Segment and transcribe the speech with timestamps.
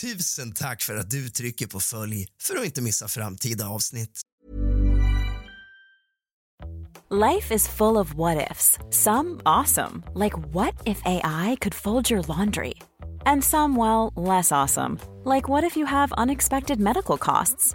[0.00, 4.20] Tusen tack för att du trycker på följ för att inte missa framtida avsnitt.
[7.10, 8.78] Life is full of what ifs.
[8.90, 12.74] Some awesome, like what if AI could fold your laundry?
[13.26, 17.74] And some, well, less awesome, like what if you have unexpected medical costs?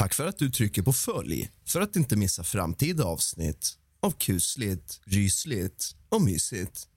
[0.00, 5.00] Tack för att du trycker på följ för att inte missa framtida avsnitt av kusligt,
[5.04, 6.88] rysligt och mysigt.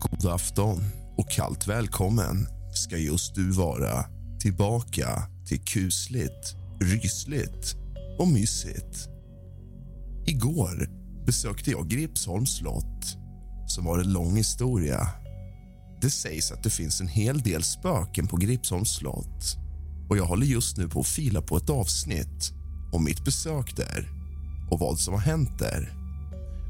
[0.00, 0.80] God afton
[1.16, 4.04] och kallt välkommen ska just du vara
[4.40, 5.08] tillbaka
[5.48, 7.76] till kusligt, rysligt
[8.18, 9.08] och mysigt.
[10.26, 10.88] Igår
[11.26, 13.23] besökte jag Gripsholms slott
[13.74, 15.08] som har en lång historia.
[16.00, 19.56] Det sägs att det finns en hel del spöken på Gripsholms slott
[20.08, 22.52] och jag håller just nu på att fila på ett avsnitt
[22.92, 24.08] om mitt besök där
[24.70, 25.92] och vad som har hänt där.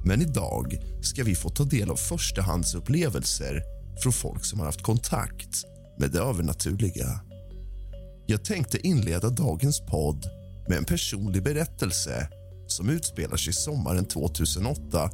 [0.04, 3.62] Men idag ska vi få ta del av förstahandsupplevelser
[4.03, 5.65] från folk som har haft kontakt
[5.98, 7.21] med det övernaturliga.
[8.26, 10.26] Jag tänkte inleda dagens podd
[10.69, 12.28] med en personlig berättelse
[12.66, 15.10] som utspelar sig sommaren 2008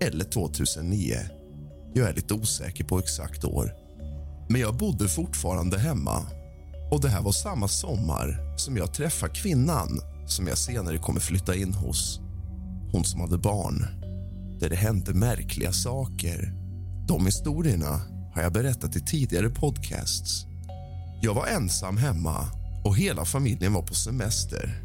[0.00, 1.16] eller 2009.
[1.94, 3.74] Jag är lite osäker på exakt år.
[4.48, 6.26] Men jag bodde fortfarande hemma.
[6.90, 11.54] Och Det här var samma sommar som jag träffade kvinnan som jag senare kommer flytta
[11.54, 12.20] in hos.
[12.92, 13.86] Hon som hade barn.
[14.60, 16.54] Där det hände märkliga saker.
[17.08, 18.00] De historierna
[18.34, 20.46] har jag berättat i tidigare podcasts.
[21.22, 22.46] Jag var ensam hemma
[22.84, 24.82] och hela familjen var på semester.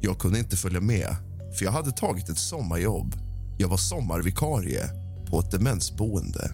[0.00, 1.16] Jag kunde inte följa med,
[1.58, 3.14] för jag hade tagit ett sommarjobb.
[3.60, 4.90] Jag var sommarvikarie
[5.26, 6.50] på ett demensboende.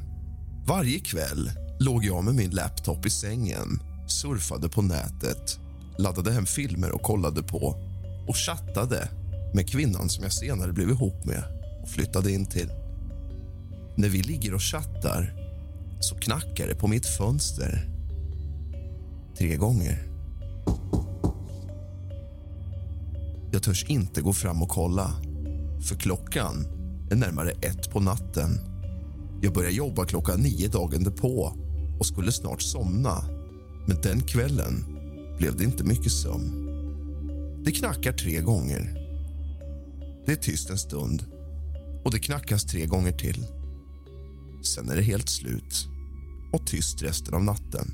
[0.66, 1.50] Varje kväll
[1.80, 5.58] låg jag med min laptop i sängen, surfade på nätet
[5.98, 7.74] laddade hem filmer och kollade på
[8.28, 9.08] och chattade
[9.54, 11.42] med kvinnan som jag senare blev ihop med
[11.82, 12.70] och flyttade in till.
[13.96, 15.34] När vi ligger och chattar
[16.00, 17.88] så knackar det på mitt fönster.
[19.38, 20.02] Tre gånger.
[23.52, 25.10] Jag törs inte gå fram och kolla,
[25.88, 26.75] för klockan
[27.14, 28.58] närmare ett på natten.
[29.42, 31.52] Jag börjar jobba klockan nio dagen därpå
[31.98, 33.24] och skulle snart somna.
[33.86, 34.84] Men den kvällen
[35.38, 36.66] blev det inte mycket sömn.
[37.64, 39.06] Det knackar tre gånger.
[40.26, 41.24] Det är tyst en stund
[42.04, 43.46] och det knackas tre gånger till.
[44.74, 45.88] Sen är det helt slut
[46.52, 47.90] och tyst resten av natten.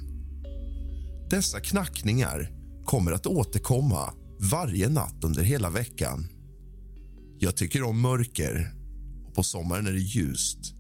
[1.31, 2.51] Dessa knackningar
[2.85, 4.13] kommer att återkomma
[4.51, 6.29] varje natt under hela veckan.
[7.39, 8.82] Jag tycker om mörker
[9.35, 10.75] på sommaren är det ljust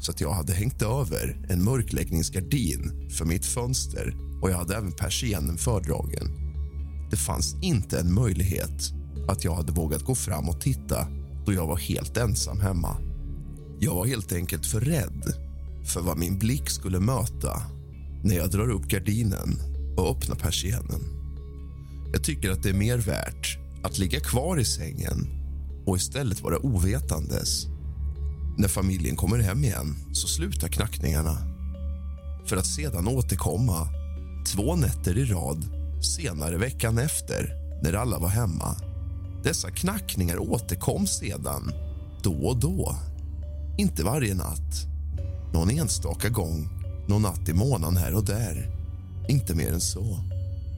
[0.00, 4.92] så att jag hade hängt över en mörkläggningsgardin för mitt fönster och jag hade även
[4.92, 6.28] persiennen fördragen.
[7.10, 8.92] Det fanns inte en möjlighet
[9.28, 11.06] att jag hade vågat gå fram och titta
[11.46, 12.96] då jag var helt ensam hemma.
[13.80, 15.34] Jag var helt enkelt för rädd
[15.84, 17.62] för vad min blick skulle möta
[18.24, 19.58] när jag drar upp gardinen
[19.96, 21.02] och öppnar persiennen.
[22.12, 25.26] Jag tycker att det är mer värt att ligga kvar i sängen
[25.86, 27.71] och istället vara ovetandes.
[28.56, 31.38] När familjen kommer hem igen så slutar knackningarna
[32.46, 33.88] för att sedan återkomma
[34.46, 35.64] två nätter i rad
[36.02, 38.76] senare veckan efter när alla var hemma.
[39.44, 41.72] Dessa knackningar återkom sedan
[42.22, 42.96] då och då.
[43.78, 44.86] Inte varje natt.
[45.54, 46.68] Någon enstaka gång,
[47.08, 48.70] någon natt i månaden här och där.
[49.28, 50.18] Inte mer än så.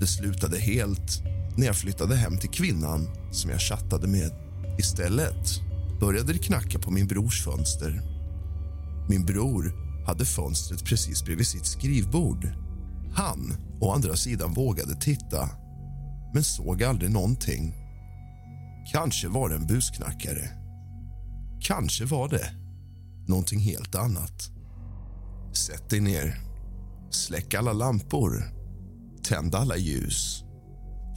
[0.00, 1.23] Det slutade helt
[1.56, 4.31] när jag flyttade hem till kvinnan som jag chattade med.
[4.79, 5.61] Istället
[6.06, 8.02] började det knacka på min brors fönster.
[9.08, 9.72] Min bror
[10.06, 12.48] hade fönstret precis bredvid sitt skrivbord.
[13.14, 15.48] Han, å andra sidan, vågade titta
[16.34, 17.74] men såg aldrig någonting.
[18.92, 20.48] Kanske var det en busknackare.
[21.60, 22.50] Kanske var det
[23.28, 24.50] någonting helt annat.
[25.52, 26.40] Sätt dig ner.
[27.10, 28.44] Släck alla lampor.
[29.22, 30.44] Tänd alla ljus.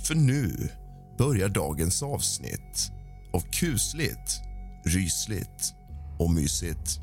[0.08, 0.70] För nu
[1.18, 2.92] börjar dagens avsnitt
[3.34, 4.47] av kusligt,
[4.88, 5.74] rysligt
[6.20, 7.00] och mysigt.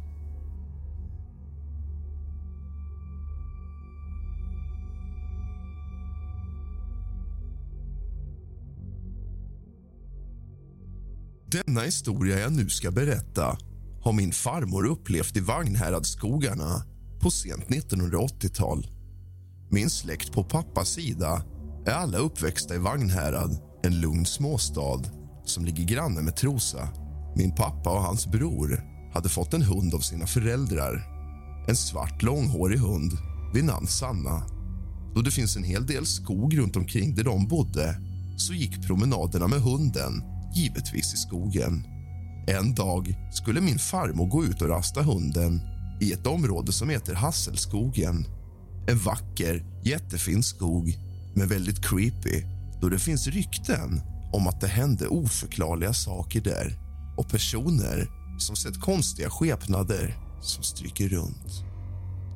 [11.67, 13.59] Denna historia jag nu ska berätta
[14.03, 16.83] har min farmor upplevt i Vagnhäradsskogarna
[17.21, 18.87] på sent 1980-tal.
[19.71, 21.45] Min släkt på pappas sida
[21.87, 25.03] är alla uppväxta i Vagnhärad, en lugn småstad
[25.45, 27.04] som ligger granne med Trosa.
[27.37, 31.07] Min pappa och hans bror hade fått en hund av sina föräldrar.
[31.69, 33.13] En svart långhårig hund
[33.55, 34.43] vid namn Sanna.
[35.15, 37.97] Då det finns en hel del skog runt omkring där de bodde
[38.37, 40.23] så gick promenaderna med hunden
[40.55, 41.85] givetvis i skogen.
[42.47, 45.61] En dag skulle min farmor gå ut och rasta hunden
[46.01, 48.27] i ett område som heter Hasselskogen.
[48.89, 50.99] En vacker, jättefin skog,
[51.35, 52.45] men väldigt creepy
[52.81, 54.01] då det finns rykten
[54.33, 56.84] om att det hände oförklarliga saker där
[57.17, 61.65] och personer som sett konstiga skepnader som stryker runt.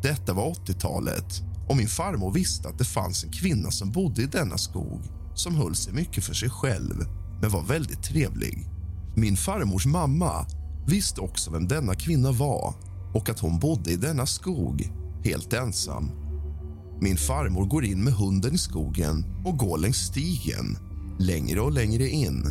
[0.02, 4.26] Detta var 80-talet och min farmor visste att det fanns en kvinna som bodde i
[4.26, 5.00] denna skog
[5.34, 6.94] som höll sig mycket för sig själv
[7.40, 8.66] men var väldigt trevlig.
[9.16, 10.46] Min farmors mamma
[10.86, 12.74] visste också vem denna kvinna var
[13.14, 14.92] och att hon bodde i denna skog,
[15.24, 16.10] helt ensam.
[17.00, 20.78] Min farmor går in med hunden i skogen och går längs stigen,
[21.19, 22.44] längre och längre in.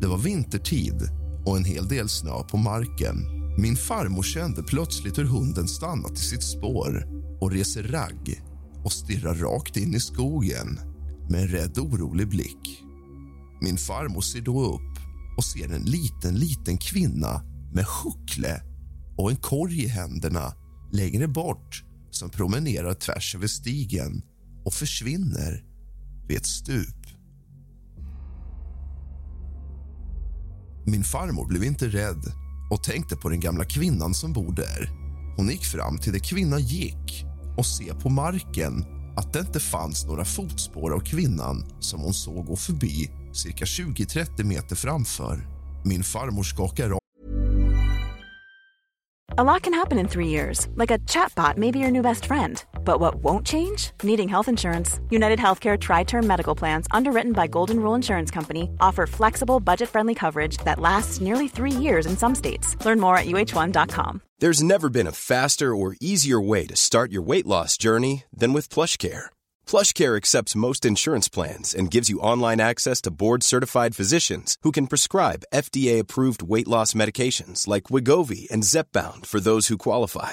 [0.00, 3.16] Det var vintertid och en hel del snö på marken.
[3.58, 7.06] Min farmor kände plötsligt hur hunden stannat i sitt spår
[7.40, 8.42] och reser ragg
[8.84, 10.80] och stirrar rakt in i skogen
[11.30, 12.82] med en rädd, orolig blick.
[13.60, 14.98] Min farmor ser då upp
[15.36, 17.42] och ser en liten, liten kvinna
[17.74, 18.62] med huckle
[19.16, 20.54] och en korg i händerna
[20.92, 24.22] längre bort som promenerar tvärs över stigen
[24.64, 25.64] och försvinner
[26.28, 27.01] vid ett stup.
[30.84, 32.32] Min farmor blev inte rädd
[32.70, 34.90] och tänkte på den gamla kvinnan som bor där.
[35.36, 37.24] Hon gick fram till där kvinnan gick
[37.58, 38.84] och se på marken
[39.16, 44.44] att det inte fanns några fotspår av kvinnan som hon såg gå förbi cirka 20-30
[44.44, 45.46] meter framför.
[45.84, 46.98] Min farmor skakar av
[49.38, 52.26] A lot can happen in three years, like a chatbot may be your new best
[52.26, 52.62] friend.
[52.84, 53.92] But what won't change?
[54.02, 55.00] Needing health insurance.
[55.10, 59.88] United Healthcare Tri Term Medical Plans, underwritten by Golden Rule Insurance Company, offer flexible, budget
[59.88, 62.76] friendly coverage that lasts nearly three years in some states.
[62.84, 64.22] Learn more at uh1.com.
[64.38, 68.52] There's never been a faster or easier way to start your weight loss journey than
[68.52, 69.26] with PlushCare.
[69.66, 74.88] PlushCare accepts most insurance plans and gives you online access to board-certified physicians who can
[74.88, 80.32] prescribe FDA-approved weight loss medications like Wigovi and Zepbound for those who qualify.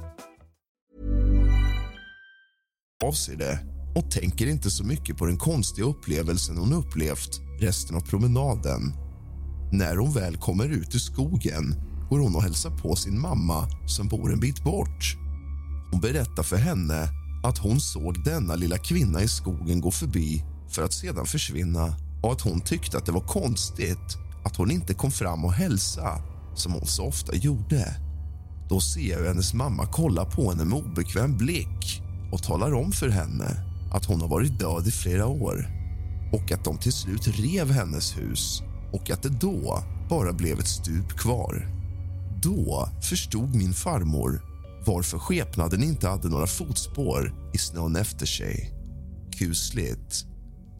[3.03, 3.59] Av sig det
[3.95, 8.93] och tänker inte så mycket på den konstiga upplevelsen hon upplevt resten av promenaden.
[9.71, 11.75] När hon väl kommer ut ur skogen
[12.09, 15.17] går hon och hälsar på sin mamma som bor en bit bort.
[15.91, 17.09] Hon berättar för henne
[17.43, 21.93] att hon såg denna lilla kvinna i skogen gå förbi för att sedan försvinna
[22.23, 26.21] och att hon tyckte att det var konstigt att hon inte kom fram och hälsa
[26.55, 27.95] som hon så ofta gjorde.
[28.69, 32.01] Då ser jag hennes mamma kolla på henne med obekväm blick
[32.31, 33.57] och talar om för henne
[33.93, 35.67] att hon har varit död i flera år
[36.33, 38.61] och att de till slut rev hennes hus
[38.93, 41.67] och att det då bara blev ett stup kvar.
[42.43, 44.41] Då förstod min farmor
[44.85, 48.73] varför skepnaden inte hade några fotspår i snön efter sig.
[49.37, 50.25] Kusligt,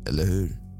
[0.07, 0.70] eller hur?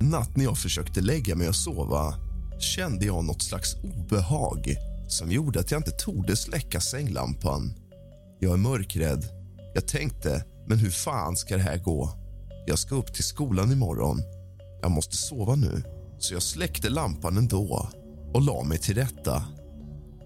[0.00, 2.14] En natt när jag försökte lägga mig och sova
[2.60, 4.76] kände jag något slags obehag
[5.08, 7.74] som gjorde att jag inte torde släcka sänglampan.
[8.40, 9.24] Jag är mörkrädd.
[9.74, 12.10] Jag tänkte, men hur fan ska det här gå?
[12.66, 14.22] Jag ska upp till skolan imorgon.
[14.82, 15.82] Jag måste sova nu.
[16.18, 17.88] Så jag släckte lampan ändå
[18.34, 19.44] och la mig till rätta.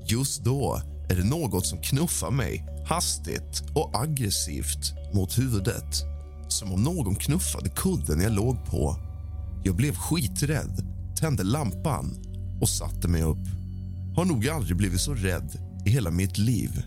[0.06, 0.80] Just då
[1.10, 6.04] är det något som knuffar mig hastigt och aggressivt mot huvudet.
[6.48, 9.05] Som om någon knuffade kudden jag låg på.
[9.66, 12.16] Jag blev skiträdd, tände lampan
[12.60, 13.46] och satte mig upp.
[14.16, 16.82] Har nog aldrig blivit så rädd i hela mitt liv.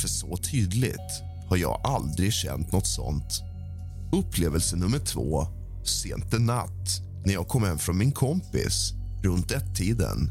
[0.00, 3.42] För så tydligt har jag aldrig känt nåt sånt.
[4.12, 5.46] Upplevelse nummer två,
[5.84, 10.30] sent en natt när jag kom hem från min kompis runt ett-tiden.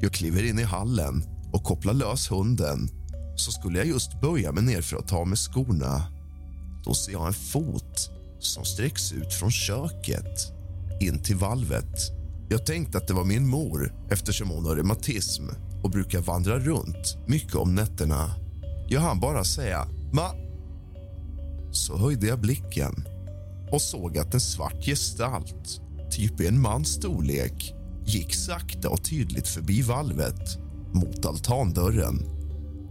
[0.00, 2.88] Jag kliver in i hallen och kopplar lös hunden
[3.36, 6.02] så skulle jag just böja mig ner för att ta med skorna.
[6.84, 10.54] Då ser jag en fot som sträcks ut från köket
[11.00, 11.98] in till valvet.
[12.48, 15.42] Jag tänkte att det var min mor eftersom hon har reumatism
[15.82, 18.30] och brukar vandra runt mycket om nätterna.
[18.88, 20.30] Jag hann bara säga “ma”.
[21.72, 23.04] Så höjde jag blicken
[23.72, 27.74] och såg att en svart gestalt, typ i en mans storlek
[28.04, 30.58] gick sakta och tydligt förbi valvet
[30.92, 32.22] mot altandörren.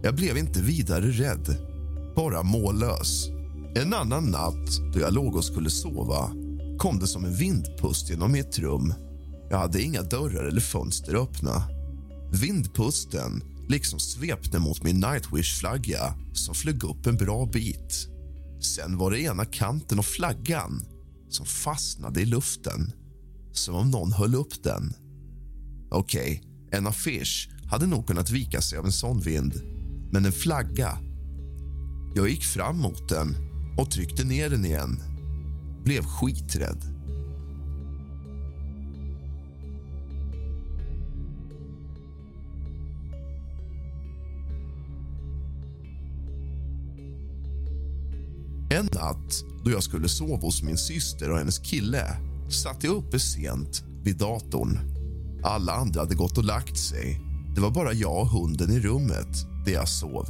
[0.02, 1.56] Jag blev inte vidare rädd,
[2.16, 3.28] bara mållös.
[3.74, 6.30] En annan natt, då jag låg och skulle sova
[6.78, 8.94] kom det som en vindpust genom mitt rum.
[9.50, 11.62] Jag hade inga dörrar eller fönster öppna.
[12.32, 18.08] Vindpusten liksom svepte mot min Nightwish-flagga som flög upp en bra bit.
[18.60, 20.82] Sen var det ena kanten av flaggan
[21.28, 22.92] som fastnade i luften,
[23.52, 24.94] som om någon höll upp den.
[25.90, 29.54] Okej, okay, en affisch hade nog kunnat vika sig av en sån vind,
[30.12, 30.98] men en flagga...
[32.16, 33.36] Jag gick fram mot den
[33.78, 35.13] och tryckte ner den igen.
[35.84, 36.94] Blev skiträdd.
[48.70, 52.16] En natt då jag skulle sova hos min syster och hennes kille
[52.48, 54.78] satt jag uppe sent vid datorn.
[55.42, 57.20] Alla andra hade gått och lagt sig.
[57.54, 60.28] Det var bara jag och hunden i rummet där jag sov.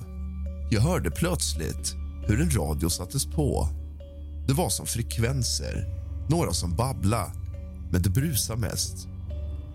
[0.70, 1.94] Jag hörde plötsligt
[2.26, 3.68] hur en radio sattes på.
[4.46, 5.86] Det var som frekvenser,
[6.28, 7.32] några som babbla
[7.94, 9.08] men det brusade mest.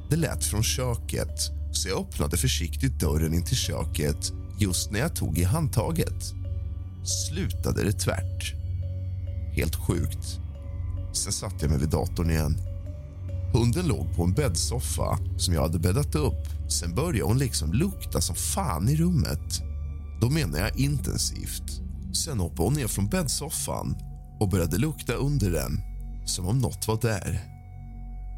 [0.10, 5.16] Det lät från köket, så jag öppnade försiktigt dörren in till köket just när jag
[5.16, 6.34] tog i handtaget.
[7.04, 8.54] Slutade det tvärt.
[9.56, 10.40] Helt sjukt.
[11.14, 12.58] Sen satte jag mig vid datorn igen.
[13.54, 16.72] Hunden låg på en bäddsoffa som jag hade bäddat upp.
[16.72, 19.62] Sen började hon liksom lukta som fan i rummet.
[20.22, 21.82] Då menar jag intensivt.
[22.14, 23.96] Sen hoppade hon ner från bäddsoffan
[24.40, 25.82] och började lukta under den,
[26.26, 27.40] som om nåt var där.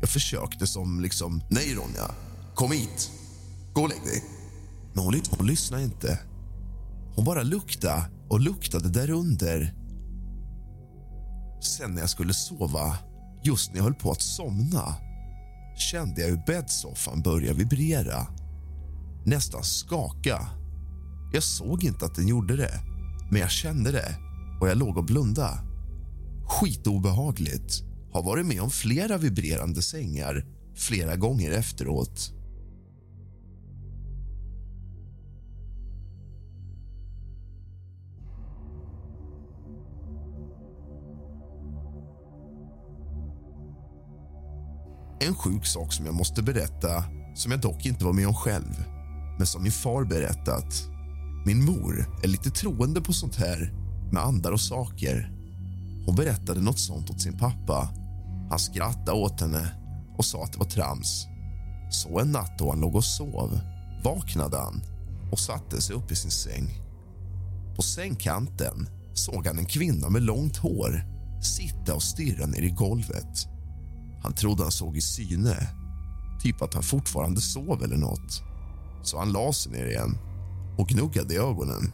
[0.02, 1.44] Jag försökte som liksom...
[1.50, 2.12] Nej, Ronja.
[2.56, 3.12] Kom hit.
[3.74, 4.24] Gå och lägg dig.
[4.94, 6.20] Men hon, hon lyssnade inte.
[7.16, 9.74] Hon bara luktade och luktade där under.
[11.62, 12.98] Sen när jag skulle sova,
[13.44, 14.96] just när jag höll på att somna
[15.78, 18.28] kände jag hur bäddsoffan började vibrera,
[19.26, 20.50] nästan skaka.
[21.34, 22.80] Jag såg inte att den gjorde det,
[23.32, 24.16] men jag kände det
[24.62, 25.71] och jag låg och blundade.
[26.52, 27.84] Skitobehagligt.
[28.12, 32.34] Har varit med om flera vibrerande sängar flera gånger efteråt.
[45.20, 47.04] En sjuk sak som jag måste berätta,
[47.36, 48.86] som jag dock inte var med om själv
[49.38, 50.84] men som min far berättat.
[51.46, 53.74] Min mor är lite troende på sånt här
[54.12, 55.41] med andar och saker.
[56.06, 57.90] Hon berättade något sånt åt sin pappa.
[58.50, 59.72] Han skrattade åt henne
[60.18, 61.28] och sa att det var trams.
[61.92, 63.60] Så en natt då han låg och sov
[64.04, 64.82] vaknade han
[65.32, 66.70] och satte sig upp i sin säng.
[67.76, 71.04] På sängkanten såg han en kvinna med långt hår
[71.42, 73.48] sitta och stirra ner i golvet.
[74.24, 75.68] Han trodde han såg i syne,
[76.42, 78.44] typ att han fortfarande sov eller nåt.
[79.04, 80.18] Så han la sig ner igen
[80.78, 81.92] och gnuggade i ögonen.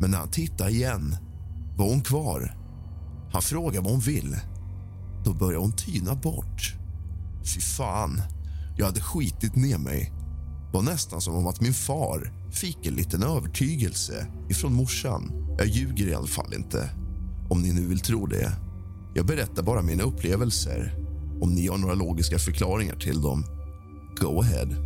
[0.00, 1.16] Men när han tittade igen
[1.76, 2.56] var hon kvar.
[3.32, 4.36] Han frågar vad hon vill.
[5.24, 6.74] Då börjar hon tyna bort.
[7.54, 8.22] Fy fan,
[8.76, 10.12] jag hade skitit ner mig.
[10.66, 15.32] Det var nästan som om att min far fick en liten övertygelse ifrån morsan.
[15.58, 16.90] Jag ljuger i alla fall inte,
[17.48, 18.52] om ni nu vill tro det.
[19.14, 20.94] Jag berättar bara mina upplevelser
[21.40, 23.44] om ni har några logiska förklaringar till dem,
[24.20, 24.85] go ahead.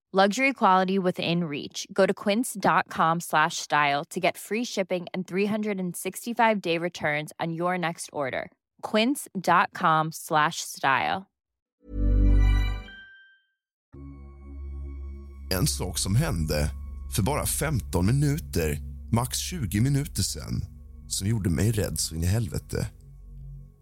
[0.13, 1.87] Luxury quality within reach.
[1.93, 8.09] Go to quince.com slash style to get free shipping and 365-day returns on your next
[8.11, 8.51] order.
[8.81, 11.25] quince.com slash style.
[15.51, 16.69] En sak som hände
[17.15, 18.77] för bara 15 minuter,
[19.11, 20.61] max 20 minuter sen
[21.07, 22.87] som gjorde mig rädd så in i helvete.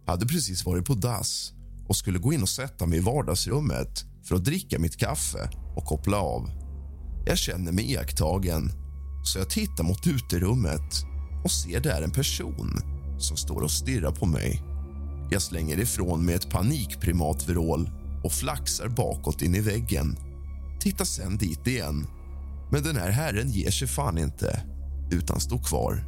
[0.04, 1.52] Jag hade precis varit på dass
[1.88, 5.86] och skulle gå in och sätta mig i vardagsrummet för att dricka mitt kaffe och
[5.86, 6.50] koppla av.
[7.26, 8.72] Jag känner mig iakttagen,
[9.24, 11.04] så jag tittar mot uterummet
[11.44, 12.80] och ser där en person
[13.18, 14.62] som står och stirrar på mig.
[15.30, 17.90] Jag slänger ifrån mig ett panikprimatvrål
[18.24, 20.16] och flaxar bakåt in i väggen.
[20.80, 22.06] Tittar sen dit igen.
[22.72, 24.62] Men den här herren ger sig fan inte,
[25.10, 26.04] utan står kvar.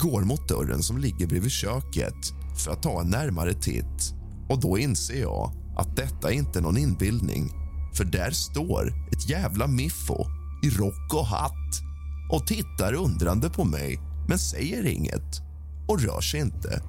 [0.00, 2.32] Går mot dörren som ligger bredvid köket
[2.64, 4.14] för att ta en närmare titt.
[4.48, 7.52] Och Då inser jag att detta inte är någon inbildning.
[7.94, 10.26] För där står ett jävla miffo
[10.62, 11.82] i rock och hatt
[12.30, 15.40] och tittar undrande på mig, men säger inget
[15.88, 16.82] och rör sig inte.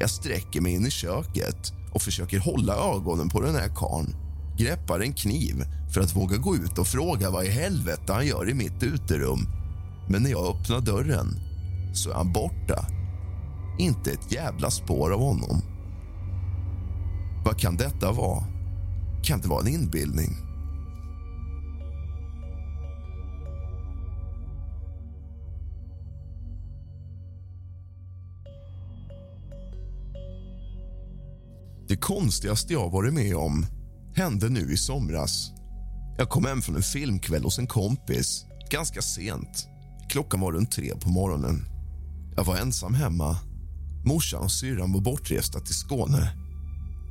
[0.00, 4.16] Jag sträcker mig in i köket och försöker hålla ögonen på den här karln.
[4.58, 5.64] Greppar en kniv
[5.94, 9.46] för att våga gå ut och fråga vad i helvete han gör i mitt uterum.
[10.08, 11.40] Men när jag öppnar dörren
[11.94, 12.86] så är han borta.
[13.78, 15.62] Inte ett jävla spår av honom.
[17.44, 18.53] Vad kan detta vara?
[19.24, 20.36] Kan det vara en inbildning?
[31.88, 33.66] Det konstigaste jag varit med om
[34.14, 35.50] hände nu i somras.
[36.18, 39.68] Jag kom hem från en filmkväll hos en kompis ganska sent.
[40.08, 41.64] Klockan var runt tre på morgonen.
[42.36, 43.36] Jag var ensam hemma.
[44.04, 46.32] Morsan och syrran var bortresta till Skåne.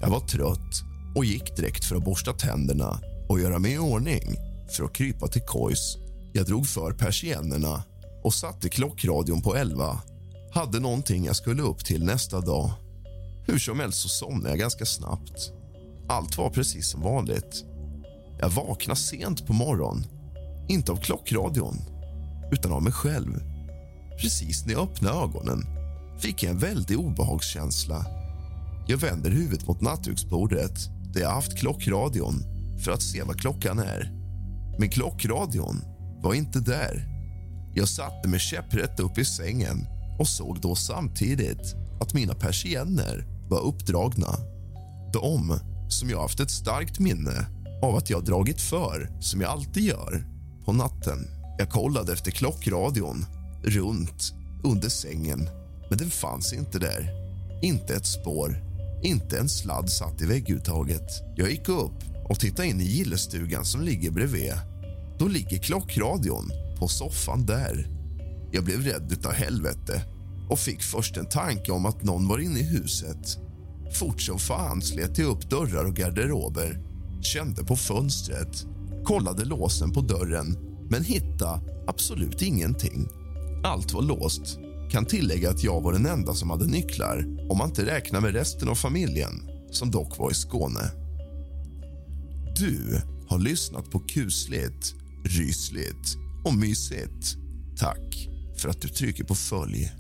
[0.02, 3.00] Jag var trött och gick direkt för att borsta tänderna
[3.30, 4.36] och göra mig i ordning
[4.70, 5.98] för att krypa till kojs.
[6.34, 7.84] Jag drog för persiennerna
[8.24, 10.02] och satte klockradion på elva.
[10.54, 12.72] Hade någonting jag skulle upp till nästa dag.
[13.48, 15.52] Hur som helst så somnade jag ganska snabbt.
[16.10, 17.66] Allt var precis som vanligt.
[18.40, 20.06] Jag vaknade sent på morgonen.
[20.70, 21.78] Inte av klockradion,
[22.52, 23.40] utan av mig själv.
[24.22, 25.66] Precis när jag öppnade ögonen
[26.20, 28.06] fick jag en väldig obehagskänsla.
[28.88, 30.80] Jag vänder huvudet mot nattduksbordet
[31.14, 32.44] där jag haft klockradion
[32.84, 34.12] för att se vad klockan är.
[34.80, 35.82] Men klockradion
[36.24, 37.08] var inte där.
[37.76, 39.88] Jag satte mig käpprätt upp i sängen
[40.20, 44.36] och såg då samtidigt att mina persienner var uppdragna.
[45.14, 47.46] De som jag haft ett starkt minne
[47.84, 50.26] av att jag dragit för, som jag alltid gör,
[50.66, 51.28] på natten.
[51.58, 53.26] Jag kollade efter klockradion
[53.64, 55.50] runt under sängen,
[55.90, 57.10] men den fanns inte där.
[57.62, 58.73] Inte ett spår,
[59.04, 61.24] inte en sladd satt i vägguttaget.
[61.36, 64.54] Jag gick upp och tittade in i gillestugan som ligger bredvid.
[65.20, 67.88] Då ligger klockradion på soffan där.
[68.52, 70.02] Jag blev rädd utav helvete
[70.50, 73.38] och fick först en tanke om att någon var inne i huset.
[73.94, 76.80] Fort som fan slet jag upp dörrar och garderober,
[77.22, 78.66] kände på fönstret,
[79.04, 80.58] kollade låsen på dörren
[80.90, 83.08] men hittade absolut ingenting.
[83.64, 84.60] Allt var låst.
[84.94, 88.34] Kan tillägga att jag var den enda som hade nycklar om man inte räknar med
[88.34, 90.92] resten av familjen, som dock var i Skåne.
[92.60, 97.38] Du har lyssnat på kusligt, rysligt och mysigt.
[97.78, 99.92] Tack för att du trycker på följ.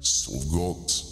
[0.00, 1.11] Sov gott.